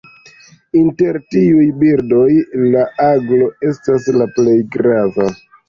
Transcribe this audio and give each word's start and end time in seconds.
Inter 0.79 1.19
tiuj 1.35 1.65
birdoj 1.83 2.23
la 2.63 2.83
aglo 3.11 3.53
estas 3.73 4.11
la 4.19 4.31
plej 4.41 4.59
grava. 4.81 5.33